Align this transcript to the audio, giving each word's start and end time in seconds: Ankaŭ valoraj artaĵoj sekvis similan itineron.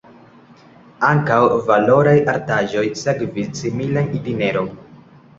Ankaŭ 1.09 1.35
valoraj 1.67 2.15
artaĵoj 2.33 2.85
sekvis 3.01 3.51
similan 3.65 4.09
itineron. 4.21 4.73